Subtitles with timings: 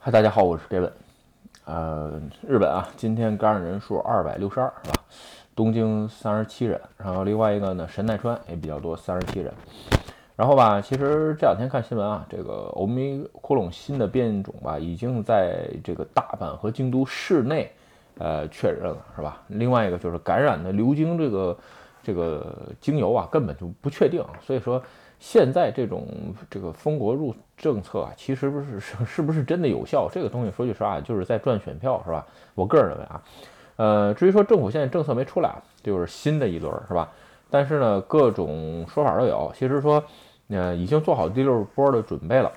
[0.00, 0.92] 嗨，大家好，我是 Gavin。
[1.64, 5.02] 呃，日本啊，今天感染人数二百六十二，是吧？
[5.56, 9.52] 东京三十七人，然后另外一个呢，神奈川也比较多，三十七人。
[10.36, 17.68] 然后吧，其实这两天看新闻啊，这个欧米克隆新的变种吧，已经在这个大阪和京都市内
[18.18, 19.42] 呃确认了，是吧？
[19.48, 21.58] 另外一个就是感染的流经这个
[22.02, 24.82] 这个精油啊，根本就不确定，所以说。
[25.20, 26.06] 现在这种
[26.48, 30.08] 这个封国入政策啊，其实不是是是不是真的有效？
[30.08, 32.24] 这个东西说句实话，就是在赚选票，是吧？
[32.54, 33.22] 我个人认为啊，
[33.74, 37.10] 呃，至于说政府现在政策没出来，就是新的一轮，是吧？
[37.50, 39.50] 但是呢，各种说法都有。
[39.56, 40.00] 其实说，
[40.50, 42.52] 呃，已经做好第六波的准备了，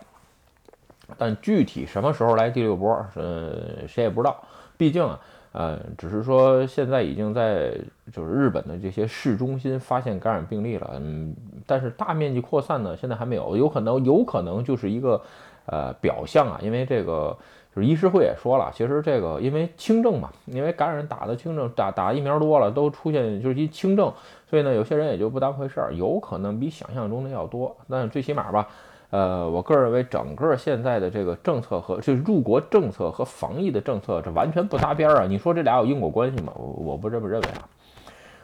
[1.17, 4.39] 但具体什么时候来第六波，呃，谁也不知道。
[4.77, 5.19] 毕竟啊。
[5.53, 7.73] 呃，只是说现在已经在
[8.11, 15.21] 就是日本的这些市中心发现感染病例了，嗯，但是大面积扩散呢，现在还没有，有可能有可能就是一个
[15.65, 17.37] 呃表象啊，因为这个
[17.75, 24.13] 就是医师会也说了，其实这个因为轻症嘛，因为感染打的轻症，打打疫苗多了都出现就是一轻症，
[24.49, 28.69] 所以呢，有些人也就不当回事儿，有可能比想象中的要多，但最起码吧。
[29.11, 35.25] 呃，我个人认为，整个现在的这个政策和这入国政策和防疫的政策，这完全不搭边儿啊！
[35.27, 36.53] 你说这俩有因果关系吗？
[36.55, 37.67] 我我不这么认为啊。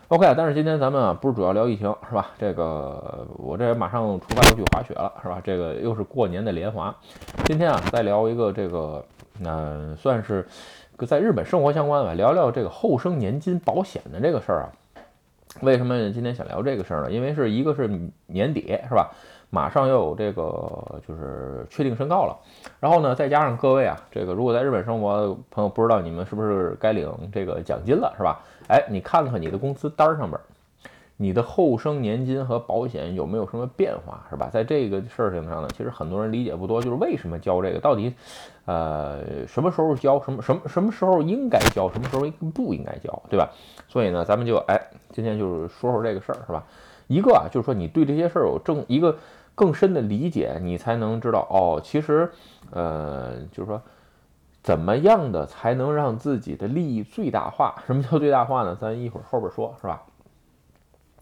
[0.10, 2.32] OK，但是今天咱们啊，不是主要聊疫情，是吧？
[2.38, 5.42] 这个我这马上出发要去滑雪了，是吧？
[5.42, 6.94] 这个又是过年的连滑。
[7.46, 9.04] 今天啊，再聊一个这个，
[9.40, 10.46] 那算是
[11.08, 14.70] 在日本生活相关吧，聊聊这个后生年金保险的这个事儿啊。
[15.62, 17.12] 为什么今天想聊这个事儿呢？
[17.12, 17.90] 因为是一个是
[18.26, 19.12] 年底，是吧？
[19.50, 22.38] 马上要有这个就是确定申告了，
[22.82, 28.42] 然后呢，再加上各位啊，这个如果在日本生活朋友不知道你们是不是该领这个奖金了，是吧？
[28.68, 30.38] 哎，你看看你的工资单上边，
[31.16, 34.50] 你的后生年金和保险有没有什么变化，是吧？
[34.52, 38.14] 在这个事情上呢，其实很多人理解不多，就是为什么交这个，到底
[38.66, 43.50] 呃什么时候交，什么什么什么时候应该交，什么时候不应该交，对吧？
[43.88, 44.78] 所以呢，咱们就哎，
[45.14, 46.66] 今天就是说说这个事儿，是吧？
[47.08, 49.18] 一个啊，就是说你对这些事儿有正一个。
[49.58, 51.82] 更深的理解，你才能知道哦。
[51.84, 52.30] 其实，
[52.70, 53.82] 呃，就是说，
[54.62, 57.74] 怎么样的才能让自己的利益最大化？
[57.88, 58.78] 什么叫最大化呢？
[58.80, 60.04] 咱一会儿后边说，是吧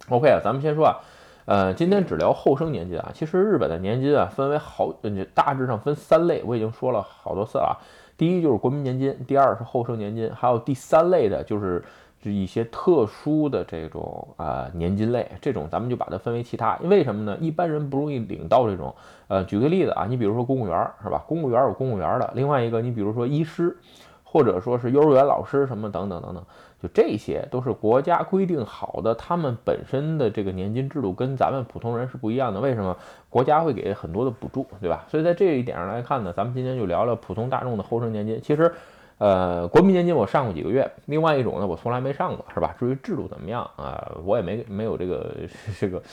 [0.09, 0.99] ？OK 啊，咱们先说啊，
[1.45, 3.11] 呃，今天只聊后生年金啊。
[3.13, 4.93] 其实日本的年金啊，分为好，
[5.33, 7.79] 大致上分三类，我已经说了好多次了。
[8.17, 11.81] 第一就是国民年金，第二是后生年金，还有第三类的就是。
[12.25, 16.75] 是一些特殊的这种啊年金类，这种咱们就把它分为其他。
[16.81, 17.37] 为什么呢？
[17.39, 18.95] 一般人不容易领到这种。
[19.27, 21.23] 呃，举个例子啊，你比如说公务员是吧？
[21.27, 22.31] 公务员有公务员的。
[22.33, 23.77] 另外一个，你比如说医师，
[24.23, 26.43] 或者说是幼儿园老师什么等等等等，
[26.81, 32.59] 就这些都是国家规定好的，他们本身的这个年金制度跟咱们普通人是不一样的。
[32.59, 32.97] 为什么？
[33.29, 35.05] 国家会给很多的补助，对吧？
[35.07, 38.41] 所以在这一点上来看呢，咱们今天就聊聊普通大众的后生年金。
[38.41, 38.73] 其实。
[39.17, 42.75] 呃，国民年金我上过几个月，另外一种呢，我从来没上过，是吧？
[42.77, 45.33] 至于制度怎么样啊，我也没没有这个
[45.79, 46.03] 这个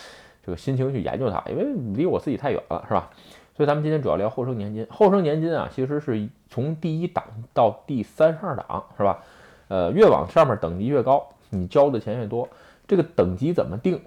[0.44, 1.64] 这个心情去研究它，因为
[1.94, 3.10] 离我自己太远了，是吧？
[3.56, 4.86] 所以咱们今天主要聊后生年金。
[4.88, 9.22] 后生年金啊，其实是从第一档到第三十二档，是吧？
[9.68, 12.48] 呃，越往上面等级越高，你交的钱越多。
[12.86, 14.00] 这个等级怎么定？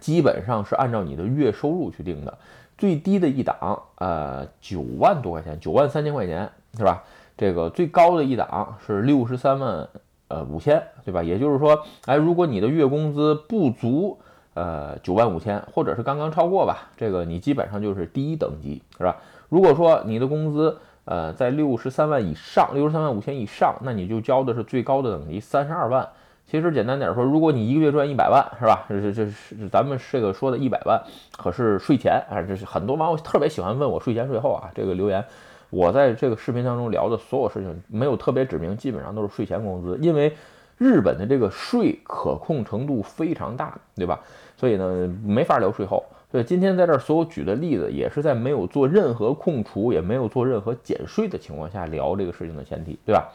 [0.00, 2.36] 基本上是按照你的月收入去定的。
[2.76, 7.04] 最低的一档，呃，九万多块钱，九万三千块钱，是吧？
[7.36, 9.88] 这个最高的一档是六十三万，
[10.28, 11.22] 呃五千，对吧？
[11.22, 14.18] 也就是说，哎，如果你的月工资不足，
[14.54, 19.16] 呃九万五千，或者是刚刚超过吧，这个你基本上就是第一等级，是吧？
[19.48, 26.08] 如果说你的工资，呃在六十三万以上，六十三万五千以上，那你就交的是最高的等级三十二万。
[26.46, 28.84] 其实简单点说，如果你一个月赚一百万，是吧？
[28.88, 31.02] 这这是咱们这个说的一百万，
[31.36, 35.24] 可是税前啊，这是很多网友特别喜欢问我税前税后啊，这个留言。
[35.74, 40.32] 我在这个视频当中聊的所有事情没有特别指明，基本上都是税前工资，因为
[40.78, 44.20] 日本的这个税可控程度非常大，对吧？
[44.56, 46.04] 所以呢，没法聊税后。
[46.30, 53.32] 所以今天在这儿所有举的例子，也是在没有做任何控除，也没有做任何减税的情况下聊这个事情的前提，对吧？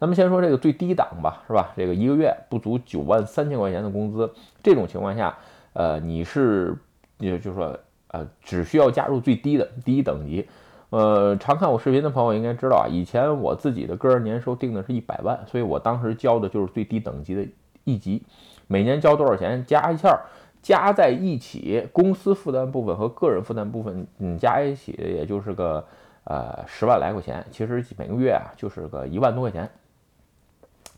[0.00, 1.72] 咱们先说这个最低档吧，是吧？
[1.76, 4.28] 这个一个月不足九万三千块钱的工资，
[4.60, 5.36] 这种情况下，
[5.72, 6.76] 呃，你是
[7.18, 7.78] 也就是说，
[8.08, 10.46] 呃，只需要加入最低的第一等级。
[10.90, 17.44] 呃，常看我视频的朋友应该知道啊，以前我自己的个人年收定的是一百万，所以我当时交的就是最低等级的
[17.84, 18.22] 一级，
[18.68, 20.16] 每年交多少钱，加一下，
[20.62, 25.84] 加在一起，公司负担部分和个人负担部分，嗯，加一起也就是个
[26.24, 29.68] 呃十万来块钱，其实每个月啊就是个一万多块钱。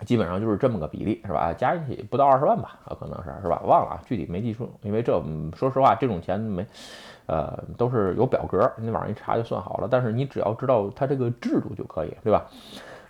[0.05, 1.53] 基本上就是这么个比例，是吧？
[1.53, 3.61] 加一起不到二十万吧，啊可能是，是吧？
[3.65, 5.12] 忘了啊，具体没记住，因为这
[5.56, 6.65] 说实话，这种钱没，
[7.27, 9.89] 呃，都是有表格，你网上一查就算好了。
[9.91, 12.47] 但是你只要知道它这个制度就可以，对吧？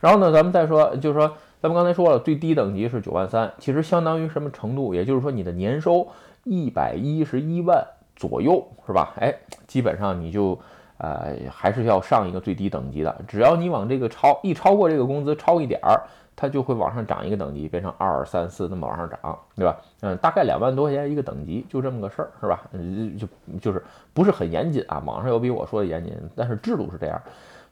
[0.01, 1.29] 然后呢，咱们再说，就是说，
[1.61, 4.95] 咱们刚才说了，最低等级是九万三，其实相当于什么程度？
[4.95, 6.09] 也就是说，你的年收
[6.45, 7.87] 一百一十一万
[8.17, 9.15] 左右，是吧？
[9.21, 9.35] 哎，
[9.67, 10.59] 基本上你就。
[11.01, 13.23] 呃，还是要上一个最低等级的。
[13.29, 16.03] 只要你往这个超一超过这个工资超一点儿，
[16.39, 19.77] 它就会往上涨一个等级，变成二三四那么往上涨，对吧？
[20.03, 22.63] 嗯，大概两万多块钱一个等级，就这么个事儿，是吧？
[22.73, 23.27] 嗯，就
[23.61, 23.83] 就是
[24.15, 25.03] 不是很严谨啊。
[25.05, 27.21] 网上有比我说的严谨，但是制度是这样。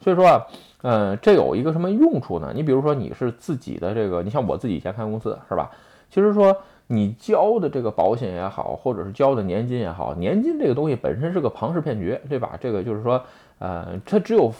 [0.00, 0.46] 所以说啊，
[0.82, 2.52] 嗯，这有一个什么用处呢？
[2.52, 5.70] 你比如说你是自己的这个，你像我自己以前开公司，是吧？
[6.10, 6.56] 其实说。
[6.88, 12.56] 你交的这个保险也好，或者是交的年金也好，年金这个东西本身是个庞氏骗局，对吧？
[12.60, 13.20] 这个就是说，
[13.58, 14.52] 呃，它只有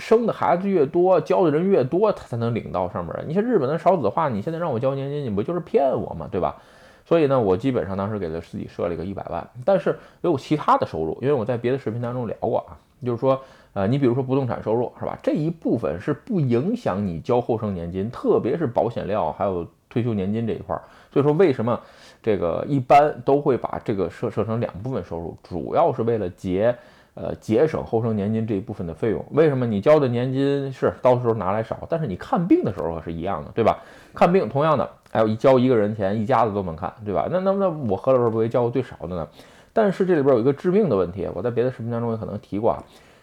[0.00, 3.14] 生的孩子越多，交的人越多，他才能领到上面。
[3.28, 6.26] 你像日本的少子化，你现在让我交年金，你不就是骗我吗？
[6.32, 6.56] 对吧？
[7.04, 9.90] 所以呢，我基本上当时给他自己设了一个一百万，但是
[10.22, 12.74] 也有其他的收入，因为我在别的视频当中聊过啊，
[13.04, 13.40] 就是说，
[13.74, 15.18] 呃，你比如说不动产收入是吧？
[15.22, 19.66] 这一部分是不影响你交后生年金，特别是保险料还有。
[19.92, 20.82] 退休年金这一块儿，
[21.12, 21.80] 所以说为什么
[22.22, 26.72] 这个一般都会把这个设设成两部分收入，主要是为了节
[27.14, 29.24] 呃节省后生年金这一部分的费用。
[29.32, 33.78] 为什么你交的年金是到时候拿来少，但是你看病的时候是一样的，对吧？
[34.14, 37.28] 看病同样的，哎，一交一个人钱，一家子都能看，对吧？
[37.30, 39.28] 那那那我何老师不会交的最少的呢？
[39.72, 42.82] 但是这里边有一个致命的问题，我在别的视频当中也可能提过啊。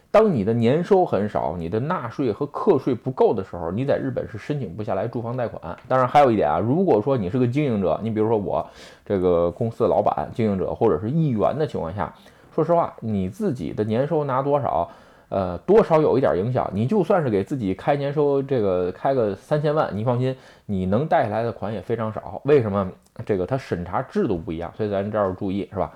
[0.10, 5.78] 当你的年收很少，你的纳税和课税不够的时候，你在日本是申请不下来住房贷款。
[5.90, 8.66] 当然，还有一点啊，如果说你是个经营者，你比如说我
[9.06, 12.12] 这个公司的老板、经营者或者是议员的情况下，
[12.58, 14.90] 说实话，你自己的年收拿多少，
[15.30, 16.68] 呃，多少有一点影响。
[16.74, 22.42] 你就算是给自己开年收这个开个三千万，你放心，你能贷下来的款也非常少。
[22.46, 22.92] 为什么？
[23.24, 25.94] 这个它审查制度不一样，所以咱这儿要注意，是吧？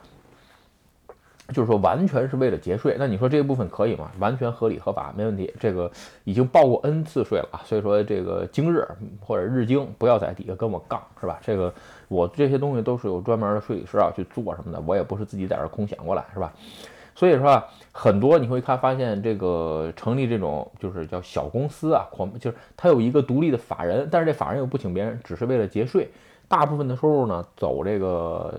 [1.52, 4.12] 就是说，完全是为了节税，那你说这部分可以吗？
[4.19, 5.52] 完全合理合法，没问题。
[5.60, 5.92] 这个
[6.25, 8.88] 已经报过 N 次税了，所以说这个今日
[9.19, 11.40] 或者日经不要在底下跟我杠，是吧？
[11.42, 11.74] 这个
[12.12, 16.52] 我这些东西都是有专门的税理师啊去做什么的，我也不是自己在这空想过来，是吧？
[17.16, 17.63] 所以说
[17.94, 26.10] 很多你会看发现这个成立这种就是叫小公司啊，狂就是他有一个独立的法人，但是这法人又不请别人，只是为了节税。
[26.50, 28.54] 大部分的收入呢，走这个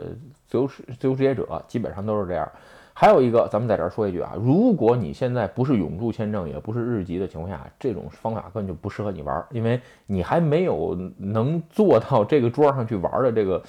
[0.48, 2.50] 自由自由职业者，基本上都是这样。
[2.94, 13.62] 还有一个，咱们在这儿说一句啊，如果你现在不是永住签证，也不是日籍的情况下，这种方法根本就不适合你玩，因为你还没有能做到这个桌上去玩的这个，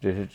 [0.00, 0.28] 这是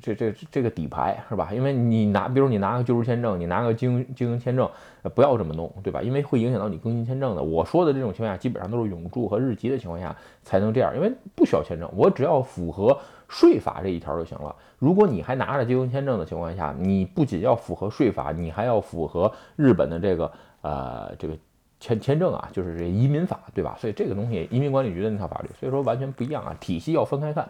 [0.00, 1.50] 这这这个底牌是吧？
[1.52, 4.68] 因为你拿，比如你拿个居住签证，你拿个经经营签证，
[5.14, 6.00] 不要这么弄，对吧？
[6.00, 7.42] 因为会影响到你更新签证的。
[7.42, 12.98] 我说的这种情况下，基本上都是永住和日籍的情况下才能这样，因为不需要签证，我只要符合。
[13.30, 14.54] 税法这一条就行了。
[14.78, 20.32] 如果你还拿着结婚签证的情况下，你不仅要符合税法，你还要符合日本的这个
[20.62, 21.34] 呃这个
[21.78, 23.76] 签签证啊，就是这移民法，对吧？
[23.78, 27.48] 所以这个东西移民管理局的那套法律，所以说完全不一样啊，体系要分开看。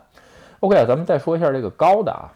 [0.60, 2.28] OK 啊，咱们再说一下这个高的啊，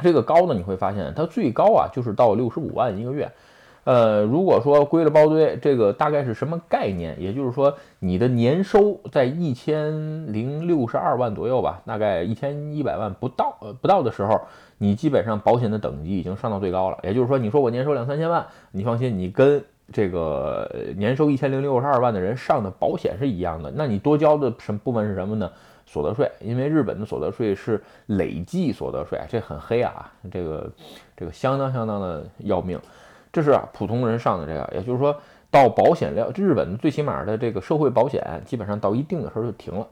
[0.00, 3.30] 这个高的你会发现它最高啊就是到六十五万一个月。
[3.84, 7.20] 呃，如果说归了包堆，这个大概是什么概念？
[7.20, 14.40] 也就是说，你的年收在一千零六十二万左右吧，大概一千一百万不到，呃，不到的时候，
[14.78, 16.98] 你基本上保险的等级已经上到最高了。
[17.02, 23.72] 也就是说，你说我年收两三千万，你放心，你跟这个年收一千零六十二万的人上的保险是一样的。
[23.74, 25.50] 那你多交的什部分是什么呢？
[25.84, 30.70] 所得税，因为日本的所得税是累计所得税，这很黑啊，这个
[31.16, 32.78] 这个相当相当的要命。
[33.32, 35.16] 这是啊，普通人上的这个，也就是说
[35.50, 39.86] 到保险料，日本最起码的这个社会保险，基本上到一定的时候就停了。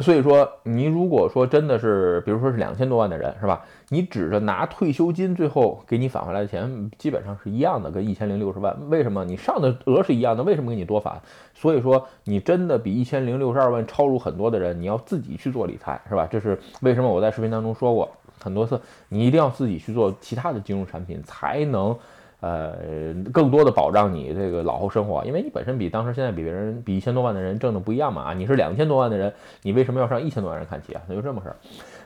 [0.00, 3.64] 所以说，你如果说真的是，比如说是两千多万的人，是吧？
[3.88, 8.76] 你指着拿退休金，最后给你返回来的钱，基本上是一样的，跟一千零六十万。
[8.88, 9.24] 为什么？
[9.24, 11.20] 你上的额是一样的，为什么给你多返？
[11.52, 16.28] 所以说，你真的比一千零六十二万超入很多的人，你要自己去做理财，是吧？
[16.30, 17.12] 这是为什么？
[17.12, 18.08] 我在视频当中说过。
[18.42, 21.96] 很多次，你一定要自己去做其他的金融产品，才能，
[22.40, 25.24] 呃，更多的保障你这个老后生活。
[25.24, 31.02] 因为你本身比当时现在比别人比一千多万的人挣的不一样嘛啊，你是两千多万的人，你为什么要上一千多万人看齐啊？
[31.08, 31.56] 那就这么事儿。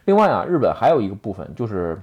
[0.07, 2.01] 另外啊，日本还有一个部分就是，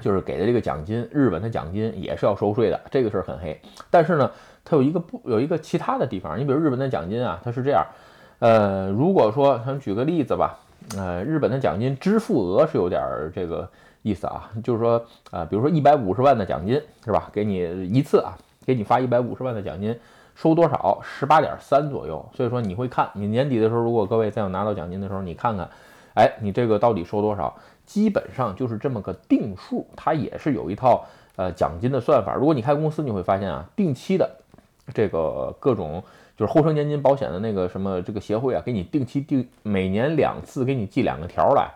[0.00, 3.60] 就是给的这个奖金，日本的奖金也是要收税的，这个事儿很黑。
[3.90, 4.30] 但是呢，
[4.64, 7.84] 它有一个不有一个其他的地方，你比如日本的奖金啊，它是这样，
[8.38, 10.58] 呃，如果说咱们举个例子吧。
[10.96, 13.02] 呃，日本的奖金支付额是有点
[13.34, 13.68] 这个
[14.02, 17.30] 意思啊，就是说，呃，比如说一百五十万的奖金是吧？
[17.32, 18.36] 给你一次啊，
[18.66, 19.98] 给你发一百五十万的奖金，
[20.34, 21.00] 收多少？
[21.02, 22.24] 十八点三左右。
[22.34, 25.68] 所以说你会看，你年底的时候，如果各位再有拿到奖金的时候，你看看，
[26.14, 27.56] 哎，你这个到底收多少？
[27.84, 31.04] 基本上就是这么个定数，它也是有一套
[31.36, 32.34] 呃奖金的算法。
[32.34, 34.30] 如果你开公司，你会发现啊，定期的
[34.94, 36.02] 这个各种
[36.42, 41.70] 就是后生年金保险的那个什么这个协会啊，给你定期定每年两次给你寄两个条来，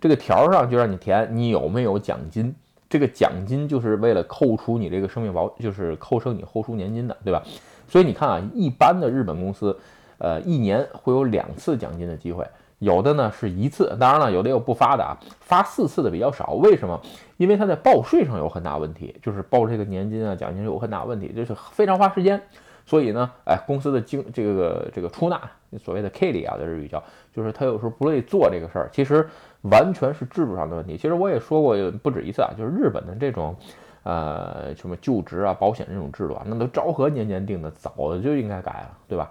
[0.00, 2.52] 这个条上就让你填你有没有奖金。
[2.90, 7.40] 这个奖金就是为了扣除你这个生命保，就是扣生你后出年金的，对吧？
[7.86, 9.78] 所以你看啊，一般的日本公司，
[10.18, 12.44] 呃，一年会有两次奖金的机会，
[12.80, 16.54] 有的呢是一次，当然了，有的有不发的啊，发四次的比较少。
[16.54, 17.00] 为什么？
[17.36, 22.42] 因为他在报税上有很大问题，就是报这个年金啊、奖金有很大问题，就是非常花时间。
[22.88, 25.38] 所以呢，哎，公司的经这个这个出纳，
[25.78, 27.02] 所谓的 K 里啊，的日语叫，
[27.34, 29.28] 就是他有时候不乐意做这个事儿，其实
[29.60, 30.96] 完全是制度上的问题。
[30.96, 33.54] 其实我也说过不止一次啊，就是日本的这种，
[34.04, 37.92] 呃，什么就职啊、保险这种制度啊，那都昭和年间定的，早
[38.22, 39.30] 就应该改了，对吧？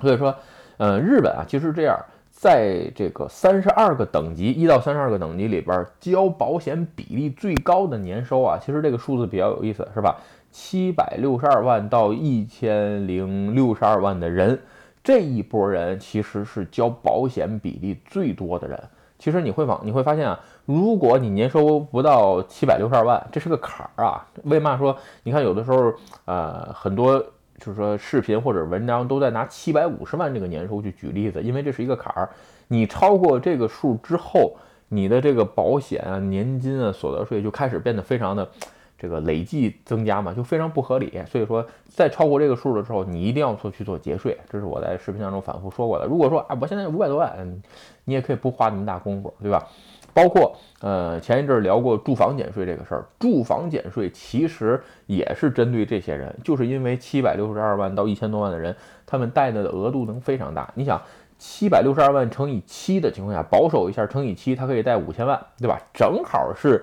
[0.00, 0.32] 所以说，
[0.76, 1.98] 呃，日本啊，其实这样，
[2.30, 10.20] 在这个三十二个等级，一到三十二个等级里边，交保险比例最高的年收啊，其实这个数字比较有意思，是吧？
[10.50, 14.58] 七百六十二万到一千零六十二万的人，
[15.04, 18.82] 这一波人其实是交保险比例最多的人。
[19.18, 24.26] 其实你会往你会发现啊，如果你年收不到七百六十二万，这是个坎儿啊。
[24.44, 24.96] 为嘛说？
[25.22, 25.92] 你看有的时候，
[26.26, 27.18] 呃，很多
[27.58, 32.28] 就是说视频或者文章都在拿七百五十万这个年收去举例子，因为这是一个坎儿。
[32.68, 34.54] 你超过这个数之后，
[34.88, 38.46] 你的这个保险啊、年金啊、所得税就开始变得非常的。
[38.98, 41.12] 这个累计增加嘛，就非常不合理。
[41.30, 44.36] 所以说，在超过这个数的时候，你一定要做去做节税。
[44.50, 46.06] 这是我在视频当中反复说过的。
[46.06, 47.60] 如果说啊，我现在五百多万，
[48.04, 49.66] 你也可以不花那么大功夫，对吧？
[50.14, 58.74] 包括呃，前一阵聊过住房减税这个事儿，住房减税其实也是针对这些人，就是因为七百六十二万到一千多万的人，
[59.04, 60.72] 他们贷的额度能非常大。
[60.74, 60.98] 你想，
[61.36, 65.78] 七百六十二万乘以七的情况下，保守一下乘以七，它可以贷五千万，对吧？
[65.92, 66.82] 正好是。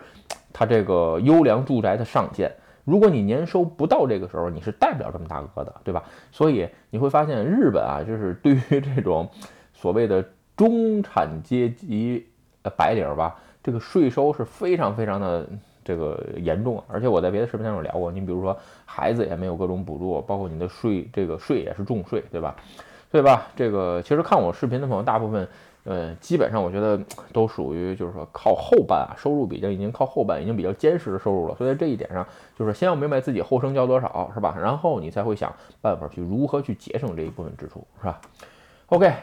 [0.53, 2.51] 它这个优良住宅的上限，
[2.85, 6.03] 如果你年收不到这个时候，你是贷不了这么大额的，对吧？
[6.31, 9.27] 所以你会发现，日本啊，就是对于这种
[9.73, 10.23] 所谓的
[10.55, 12.25] 中产阶级
[12.61, 15.47] 呃白领吧，这个税收是非常非常的
[15.83, 16.83] 这个严重。
[16.87, 18.55] 而且我在别的视频上有聊过，你比如说
[18.85, 22.55] 孩子也没有各种补助，包括你的税，这个税也是重税，对吧？
[23.13, 23.45] 对吧？
[23.55, 25.47] 这个其实看我视频的朋友，大部分。
[25.85, 26.97] 呃，基本上我觉得
[27.33, 31.53] 都属于就是说靠后半啊，收入比较已经靠后半，已经比较坚实的收入了。
[31.55, 32.25] 所以在这一点上，
[32.57, 34.55] 就是先要明白自己后生交多少，是吧？
[34.57, 38.21] 然后你才会想办法去如何去节省这一部分支出，是吧
[38.87, 39.13] ？OK，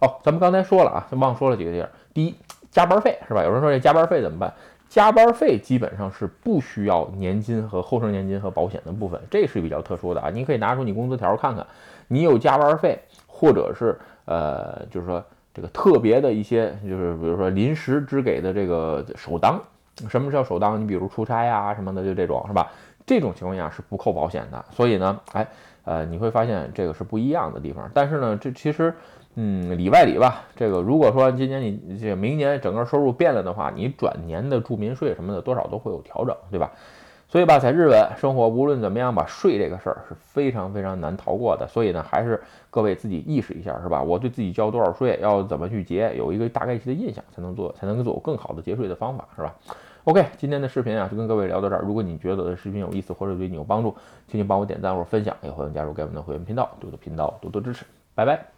[0.00, 1.90] 哦，咱们刚才说了啊，忘说了几个地儿。
[2.14, 2.34] 第一，
[2.70, 3.44] 加班费是吧？
[3.44, 4.54] 有人说这加班费怎么办？
[4.88, 10.30] 加班费基本上是不需要年金和后生年金和保险的部分，这是比较特殊的啊。
[10.30, 11.66] 你可以拿出你工资条看看，
[12.08, 15.24] 你有加班费，或者是呃，就是说。
[15.56, 19.58] 这个特别的一些，就是比如说临时只给的这个首当，
[20.06, 20.78] 什么叫首当？
[20.78, 22.70] 你比如出差呀什么的，就这种是吧？
[23.06, 24.62] 这种情况下是不扣保险的。
[24.70, 25.48] 所以呢，哎，
[25.84, 27.90] 呃，你会发现这个是不一样的地方。
[27.94, 28.94] 但是呢，这其实，
[29.38, 36.72] 嗯，里外里吧，这个如果说今年你这明年整个收入变了的话，你转年的住民税什么的多少都会有调整，对吧？
[37.28, 41.66] 所以吧，在日本生活，无论怎么样吧，税这个事儿是非常非常难逃过的。
[41.68, 42.40] 所以呢，还是
[42.70, 44.02] 各位自己意识一下，是吧？
[44.02, 49.54] 我对自己交多少税，要怎么去结，有一个大概期的印象，才能做，才能做更好的节税的方法，是吧
[50.04, 51.82] ？OK，今天的视频啊，就跟各位聊到这儿。
[51.84, 53.94] 如果你觉得视频有意思，或者对你有帮助，
[54.28, 58.55] 请你帮我点赞或者分享，也欢迎加入该文的会员频道，多多频道多多支持，拜拜。